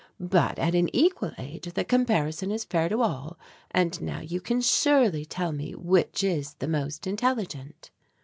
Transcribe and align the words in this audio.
But 0.31 0.57
at 0.57 0.73
an 0.73 0.89
equal 0.95 1.31
age 1.37 1.71
the 1.75 1.83
comparison 1.85 2.49
is 2.49 2.63
fair 2.63 2.89
to 2.89 3.03
all 3.03 3.37
and 3.69 4.01
now 4.01 4.19
you 4.19 4.41
can 4.41 4.59
surely 4.59 5.25
tell 5.25 5.51
me 5.51 5.73
which 5.75 6.23
is 6.23 6.55
the 6.55 6.67
most 6.67 7.05
intelligent." 7.05 7.91